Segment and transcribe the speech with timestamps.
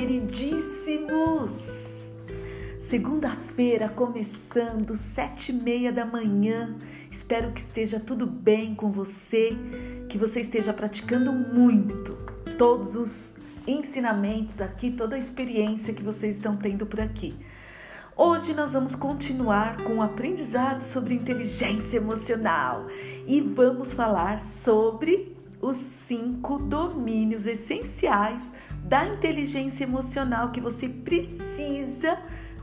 [0.00, 2.16] queridíssimos!
[2.78, 6.74] Segunda-feira começando, sete e meia da manhã.
[7.10, 9.50] Espero que esteja tudo bem com você,
[10.08, 12.16] que você esteja praticando muito
[12.56, 13.36] todos os
[13.66, 17.36] ensinamentos aqui, toda a experiência que vocês estão tendo por aqui.
[18.16, 22.86] Hoje nós vamos continuar com o aprendizado sobre inteligência emocional
[23.26, 32.18] e vamos falar sobre os cinco domínios essenciais da inteligência emocional que você precisa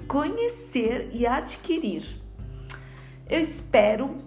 [0.07, 2.03] conhecer e adquirir.
[3.29, 4.17] Eu espero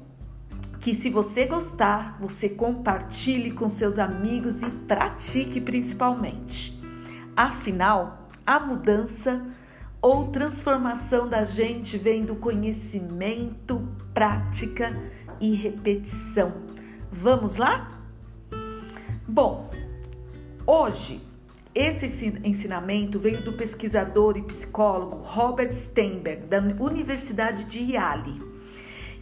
[0.79, 6.81] que, se você gostar, você compartilhe com seus amigos e pratique principalmente.
[7.37, 9.47] Afinal, a mudança
[10.03, 14.97] ou transformação da gente vem do conhecimento, prática
[15.41, 16.53] e repetição.
[17.11, 18.00] Vamos lá?
[19.33, 19.71] Bom,
[20.67, 21.21] hoje
[21.73, 28.43] esse ensinamento veio do pesquisador e psicólogo Robert Steinberg, da Universidade de Yale.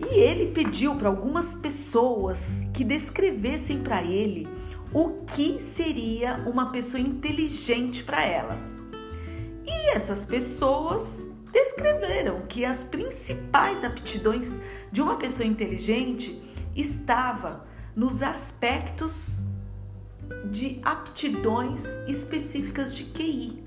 [0.01, 4.49] E ele pediu para algumas pessoas que descrevessem para ele
[4.95, 8.81] o que seria uma pessoa inteligente para elas.
[9.67, 14.59] E essas pessoas descreveram que as principais aptidões
[14.91, 16.43] de uma pessoa inteligente
[16.75, 19.47] estava nos aspectos
[20.51, 23.63] de aptidões específicas de QI.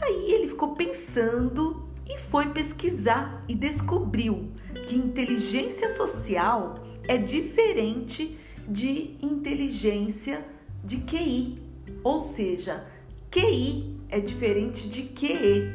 [0.00, 4.52] Aí ele ficou pensando e foi pesquisar e descobriu
[4.86, 6.74] que inteligência social
[7.08, 10.44] é diferente de inteligência
[10.84, 11.56] de QI,
[12.02, 12.86] ou seja,
[13.30, 15.74] QI é diferente de QE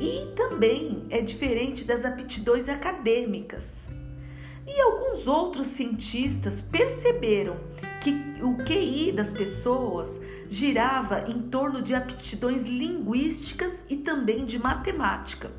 [0.00, 3.88] e também é diferente das aptidões acadêmicas.
[4.66, 7.56] E alguns outros cientistas perceberam
[8.04, 10.20] que o QI das pessoas
[10.50, 15.50] girava em torno de aptidões linguísticas e também de matemática.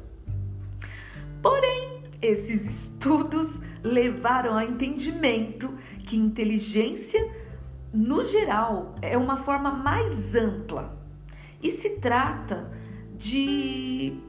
[1.41, 5.73] Porém, esses estudos levaram ao entendimento
[6.05, 7.19] que inteligência,
[7.91, 10.95] no geral, é uma forma mais ampla
[11.63, 12.71] e se trata
[13.17, 14.19] de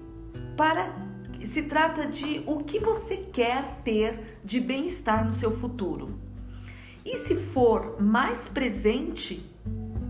[0.56, 1.04] para
[1.44, 6.25] se trata de o que você quer ter de bem-estar no seu futuro.
[7.06, 9.48] E se for mais presente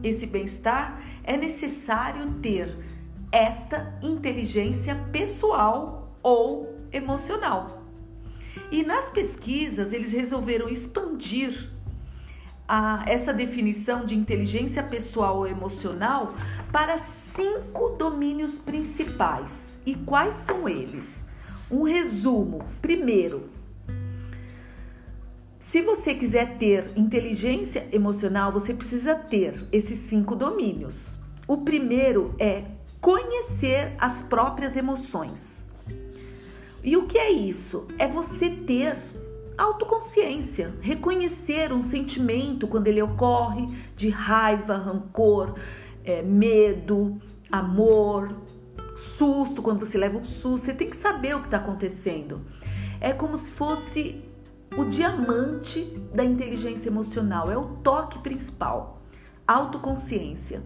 [0.02, 2.74] esse bem-estar, é necessário ter
[3.30, 7.82] esta inteligência pessoal ou emocional.
[8.70, 11.70] E nas pesquisas, eles resolveram expandir
[12.66, 16.34] a, essa definição de inteligência pessoal ou emocional
[16.72, 19.76] para cinco domínios principais.
[19.84, 21.26] E quais são eles?
[21.70, 22.64] Um resumo.
[22.80, 23.50] Primeiro,
[25.66, 31.18] se você quiser ter inteligência emocional, você precisa ter esses cinco domínios.
[31.44, 32.66] O primeiro é
[33.00, 35.68] conhecer as próprias emoções.
[36.84, 37.88] E o que é isso?
[37.98, 38.96] É você ter
[39.58, 43.66] autoconsciência, reconhecer um sentimento quando ele ocorre
[43.96, 45.56] de raiva, rancor,
[46.04, 48.36] é, medo, amor,
[48.94, 52.40] susto, quando você leva um susto, você tem que saber o que está acontecendo.
[53.00, 54.22] É como se fosse
[54.76, 55.82] o diamante
[56.14, 59.02] da inteligência emocional, é o toque principal,
[59.46, 60.62] autoconsciência.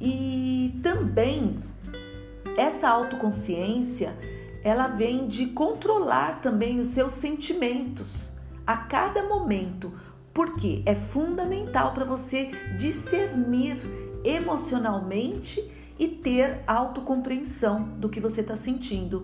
[0.00, 1.62] E também
[2.56, 4.16] essa autoconsciência
[4.62, 8.32] ela vem de controlar também os seus sentimentos
[8.66, 9.92] a cada momento,
[10.32, 13.76] porque é fundamental para você discernir
[14.24, 15.62] emocionalmente
[15.98, 19.22] e ter autocompreensão do que você está sentindo.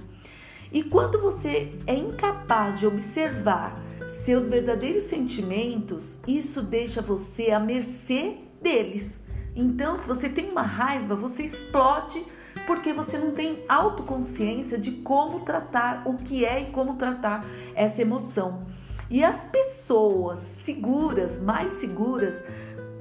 [0.72, 8.36] E quando você é incapaz de observar seus verdadeiros sentimentos, isso deixa você à mercê
[8.60, 9.26] deles.
[9.54, 12.24] Então, se você tem uma raiva, você explode
[12.66, 17.44] porque você não tem autoconsciência de como tratar o que é e como tratar
[17.74, 18.66] essa emoção.
[19.08, 22.44] E as pessoas seguras, mais seguras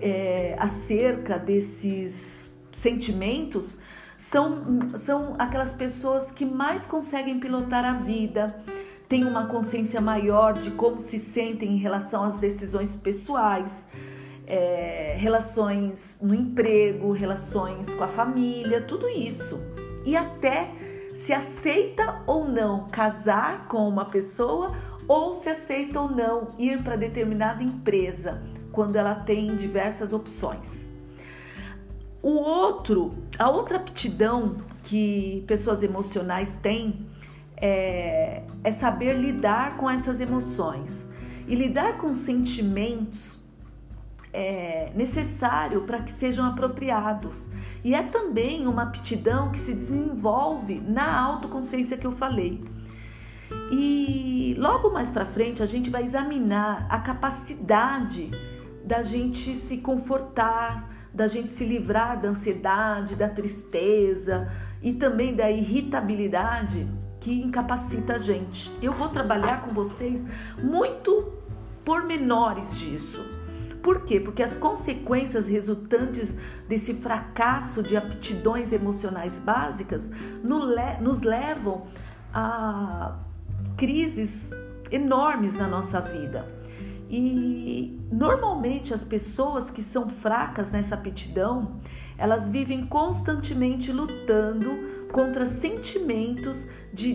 [0.02, 3.78] é, acerca desses sentimentos,
[4.20, 4.62] são,
[4.96, 8.54] são aquelas pessoas que mais conseguem pilotar a vida,
[9.08, 13.88] têm uma consciência maior de como se sentem em relação às decisões pessoais
[14.46, 19.62] é, relações no emprego, relações com a família, tudo isso.
[20.06, 20.70] E até
[21.14, 24.76] se aceita ou não casar com uma pessoa
[25.08, 30.89] ou se aceita ou não ir para determinada empresa quando ela tem diversas opções.
[32.22, 37.08] O outro, a outra aptidão que pessoas emocionais têm
[37.56, 41.10] é, é saber lidar com essas emoções.
[41.48, 43.40] E lidar com sentimentos
[44.32, 47.50] é, necessário para que sejam apropriados.
[47.84, 52.62] E é também uma aptidão que se desenvolve na autoconsciência que eu falei.
[53.72, 58.30] E logo mais para frente a gente vai examinar a capacidade
[58.84, 64.52] da gente se confortar, da gente se livrar da ansiedade, da tristeza
[64.82, 66.88] e também da irritabilidade
[67.20, 68.72] que incapacita a gente.
[68.82, 70.26] Eu vou trabalhar com vocês
[70.62, 71.34] muito
[71.84, 73.26] pormenores disso.
[73.82, 74.20] Por quê?
[74.20, 80.12] Porque as consequências resultantes desse fracasso de aptidões emocionais básicas
[80.44, 81.88] nos levam
[82.34, 83.18] a
[83.78, 84.52] crises
[84.92, 86.46] enormes na nossa vida.
[87.10, 91.80] E normalmente as pessoas que são fracas nessa aptidão,
[92.18, 97.14] elas vivem constantemente lutando contra sentimentos de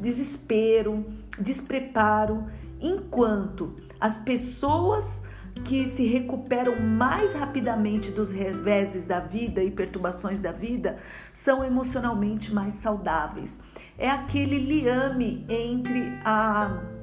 [0.00, 1.06] desespero,
[1.38, 2.46] despreparo,
[2.80, 5.22] enquanto as pessoas
[5.64, 10.98] que se recuperam mais rapidamente dos reveses da vida e perturbações da vida
[11.32, 13.58] são emocionalmente mais saudáveis.
[13.96, 16.95] É aquele liame entre a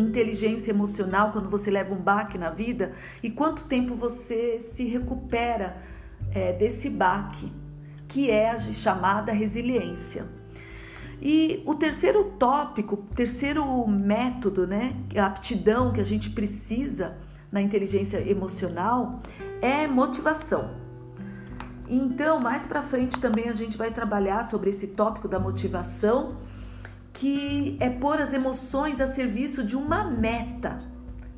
[0.00, 2.92] inteligência emocional quando você leva um baque na vida
[3.22, 5.76] e quanto tempo você se recupera
[6.32, 7.52] é, desse baque,
[8.06, 10.26] que é a chamada resiliência.
[11.20, 17.16] E o terceiro tópico, terceiro método, né, a aptidão que a gente precisa
[17.50, 19.20] na inteligência emocional
[19.60, 20.76] é motivação.
[21.88, 26.36] Então, mais para frente também a gente vai trabalhar sobre esse tópico da motivação,
[27.18, 30.78] que é pôr as emoções a serviço de uma meta,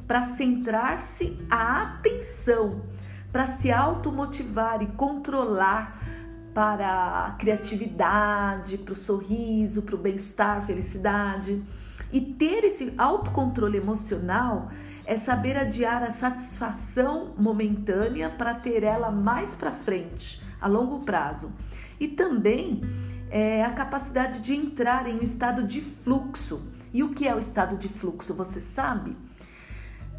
[0.07, 2.83] para centrar-se a atenção,
[3.33, 5.99] para se automotivar e controlar
[6.53, 11.63] para a criatividade, para o sorriso, para o bem-estar, felicidade.
[12.13, 14.69] E ter esse autocontrole emocional
[15.07, 21.51] é saber adiar a satisfação momentânea para ter ela mais para frente, a longo prazo.
[21.99, 22.83] E também
[23.31, 26.63] é a capacidade de entrar em um estado de fluxo.
[26.93, 28.35] E o que é o estado de fluxo?
[28.35, 29.17] Você sabe?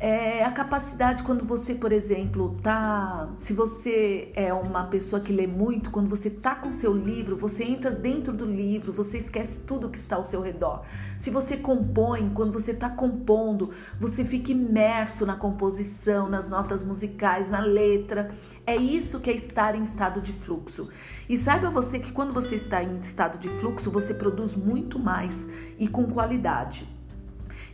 [0.03, 3.29] É a capacidade quando você, por exemplo, tá.
[3.39, 7.63] Se você é uma pessoa que lê muito, quando você tá com seu livro, você
[7.65, 10.81] entra dentro do livro, você esquece tudo que está ao seu redor.
[11.19, 13.69] Se você compõe, quando você está compondo,
[13.99, 18.31] você fica imerso na composição, nas notas musicais, na letra.
[18.65, 20.89] É isso que é estar em estado de fluxo.
[21.29, 25.47] E saiba você que quando você está em estado de fluxo, você produz muito mais
[25.77, 26.90] e com qualidade.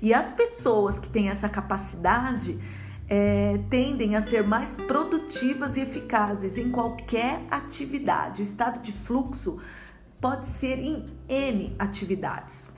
[0.01, 2.59] E as pessoas que têm essa capacidade
[3.09, 8.41] é, tendem a ser mais produtivas e eficazes em qualquer atividade.
[8.41, 9.59] O estado de fluxo
[10.19, 12.69] pode ser em N atividades.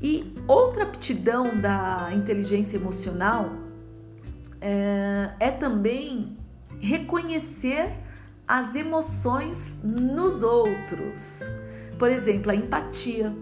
[0.00, 3.52] E outra aptidão da inteligência emocional
[4.60, 6.36] é, é também
[6.78, 7.92] reconhecer
[8.46, 11.42] as emoções nos outros.
[11.98, 13.34] Por exemplo, a empatia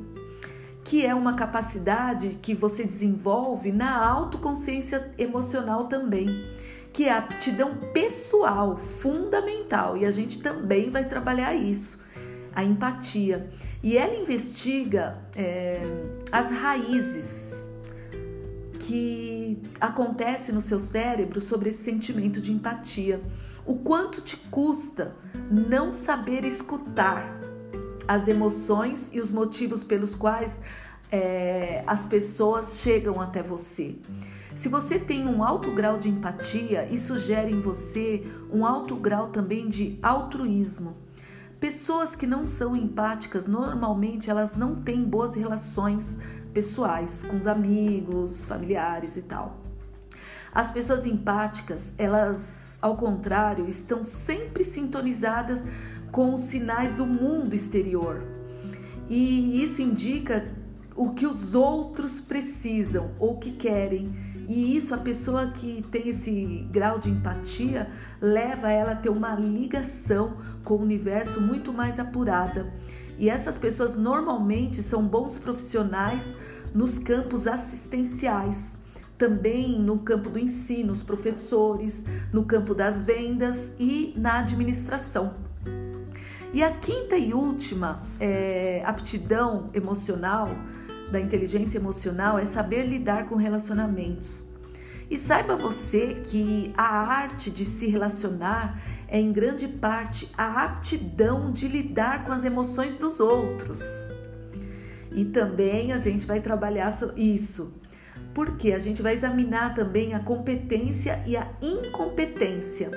[0.84, 6.46] que é uma capacidade que você desenvolve na autoconsciência emocional também,
[6.92, 11.98] que é a aptidão pessoal fundamental e a gente também vai trabalhar isso,
[12.54, 13.48] a empatia.
[13.82, 15.80] E ela investiga é,
[16.30, 17.70] as raízes
[18.78, 23.22] que acontece no seu cérebro sobre esse sentimento de empatia.
[23.64, 25.16] O quanto te custa
[25.50, 27.40] não saber escutar
[28.06, 30.60] as emoções e os motivos pelos quais
[31.14, 33.94] é, as pessoas chegam até você.
[34.52, 39.28] Se você tem um alto grau de empatia, isso gera em você um alto grau
[39.28, 40.96] também de altruísmo.
[41.60, 46.18] Pessoas que não são empáticas, normalmente elas não têm boas relações
[46.52, 49.60] pessoais com os amigos, familiares e tal.
[50.52, 55.62] As pessoas empáticas, elas, ao contrário, estão sempre sintonizadas
[56.10, 58.22] com os sinais do mundo exterior.
[59.08, 60.63] E isso indica
[60.96, 64.14] o que os outros precisam ou que querem.
[64.48, 69.34] E isso, a pessoa que tem esse grau de empatia, leva ela a ter uma
[69.34, 72.72] ligação com o universo muito mais apurada.
[73.18, 76.34] E essas pessoas normalmente são bons profissionais
[76.74, 78.76] nos campos assistenciais,
[79.16, 85.34] também no campo do ensino, os professores, no campo das vendas e na administração.
[86.52, 90.50] E a quinta e última é, aptidão emocional,
[91.14, 94.44] da inteligência emocional, é saber lidar com relacionamentos.
[95.08, 101.52] E saiba você que a arte de se relacionar é em grande parte a aptidão
[101.52, 103.80] de lidar com as emoções dos outros.
[105.12, 107.74] E também a gente vai trabalhar isso,
[108.34, 112.90] porque a gente vai examinar também a competência e a incompetência.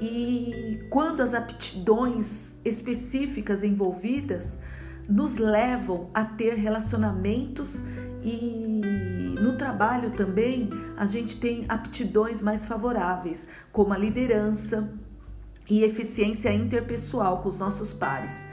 [0.00, 4.58] E quando as aptidões específicas envolvidas
[5.08, 7.84] nos levam a ter relacionamentos
[8.22, 8.80] e
[9.40, 14.88] no trabalho também a gente tem aptidões mais favoráveis, como a liderança
[15.68, 18.44] e eficiência interpessoal com os nossos pares.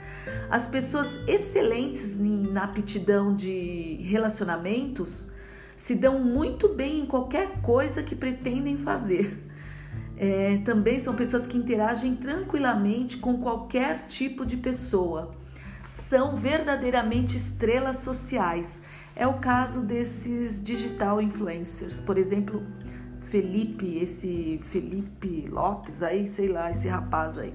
[0.50, 5.26] As pessoas excelentes na aptidão de relacionamentos
[5.76, 9.42] se dão muito bem em qualquer coisa que pretendem fazer.
[10.16, 15.30] É, também são pessoas que interagem tranquilamente com qualquer tipo de pessoa.
[15.92, 18.80] São verdadeiramente estrelas sociais.
[19.14, 22.00] É o caso desses digital influencers.
[22.00, 22.62] Por exemplo,
[23.20, 27.52] Felipe, esse Felipe Lopes aí, sei lá, esse rapaz aí.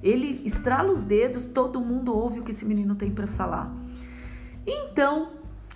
[0.00, 3.74] Ele estrala os dedos, todo mundo ouve o que esse menino tem para falar.
[4.64, 5.32] Então,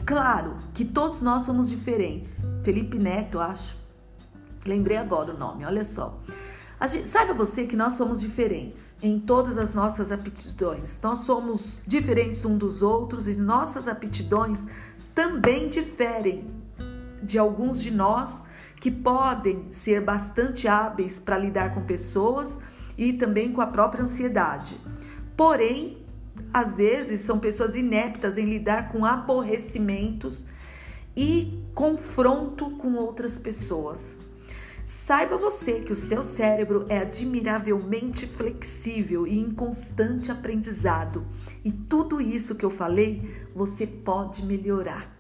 [0.07, 2.47] claro que todos nós somos diferentes.
[2.62, 3.76] Felipe Neto, acho.
[4.64, 6.17] Lembrei agora o nome, olha só.
[6.87, 11.00] Gente, saiba você que nós somos diferentes em todas as nossas aptidões.
[11.02, 14.64] Nós somos diferentes um dos outros e nossas aptidões
[15.12, 16.49] também diferem
[17.20, 18.44] de alguns de nós
[18.80, 22.61] que podem ser bastante hábeis para lidar com pessoas
[22.97, 24.80] e também com a própria ansiedade.
[25.37, 26.06] Porém,
[26.54, 30.47] às vezes são pessoas ineptas em lidar com aborrecimentos
[31.16, 34.27] e confronto com outras pessoas.
[34.88, 41.26] Saiba você que o seu cérebro é admiravelmente flexível e em constante aprendizado,
[41.62, 45.14] e tudo isso que eu falei você pode melhorar.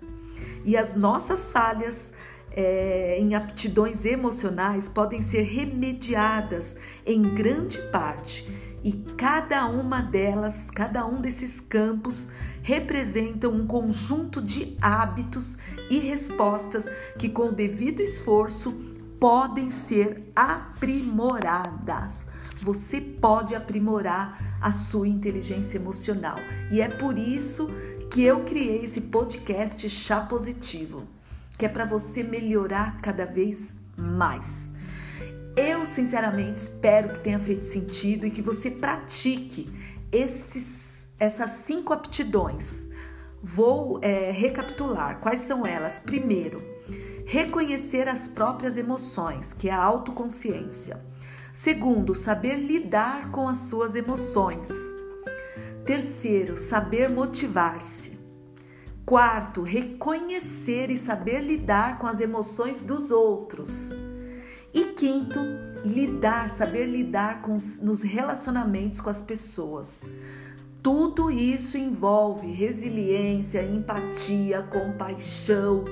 [0.64, 2.14] E as nossas falhas
[2.50, 8.50] é, em aptidões emocionais podem ser remediadas em grande parte
[8.82, 12.30] e cada uma delas, cada um desses campos
[12.62, 15.58] representa um conjunto de hábitos
[15.90, 22.28] e respostas que com o devido esforço podem ser aprimoradas.
[22.60, 26.36] Você pode aprimorar a sua inteligência emocional
[26.70, 27.68] e é por isso
[28.10, 31.06] que eu criei esse podcast Chá Positivo
[31.58, 34.70] que é para você melhorar cada vez mais.
[35.56, 39.68] Eu, sinceramente, espero que tenha feito sentido e que você pratique
[40.12, 42.88] esses, essas cinco aptidões.
[43.42, 45.98] Vou é, recapitular quais são elas.
[45.98, 46.62] Primeiro,
[47.28, 50.98] reconhecer as próprias emoções, que é a autoconsciência.
[51.52, 54.70] Segundo, saber lidar com as suas emoções.
[55.84, 58.18] Terceiro, saber motivar-se.
[59.04, 63.90] Quarto, reconhecer e saber lidar com as emoções dos outros.
[64.72, 65.38] E quinto,
[65.84, 70.02] lidar, saber lidar com nos relacionamentos com as pessoas.
[70.82, 75.84] Tudo isso envolve resiliência, empatia, compaixão,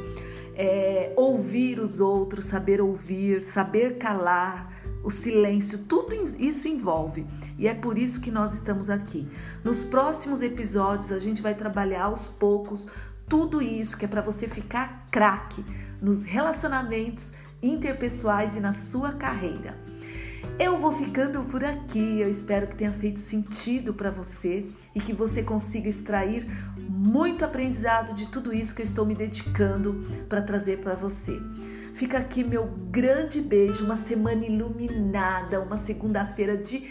[0.56, 4.72] é, ouvir os outros, saber ouvir, saber calar,
[5.04, 7.26] o silêncio, tudo isso envolve.
[7.58, 9.28] E é por isso que nós estamos aqui.
[9.62, 12.88] Nos próximos episódios a gente vai trabalhar aos poucos
[13.28, 15.64] tudo isso que é para você ficar craque
[16.00, 19.76] nos relacionamentos interpessoais e na sua carreira.
[20.58, 22.20] Eu vou ficando por aqui.
[22.20, 26.46] Eu espero que tenha feito sentido para você e que você consiga extrair
[26.78, 31.38] muito aprendizado de tudo isso que eu estou me dedicando para trazer para você.
[31.92, 36.90] Fica aqui meu grande beijo, uma semana iluminada, uma segunda-feira de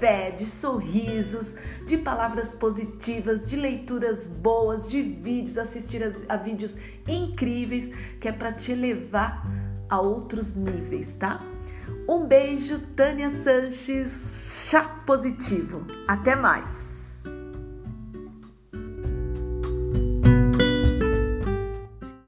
[0.00, 1.56] fé, de sorrisos,
[1.86, 8.52] de palavras positivas, de leituras boas, de vídeos, assistir a, vídeos incríveis que é para
[8.52, 9.46] te elevar
[9.88, 11.53] a outros níveis, tá?
[12.06, 15.86] Um beijo, Tânia Sanches, chá positivo.
[16.06, 16.93] Até mais!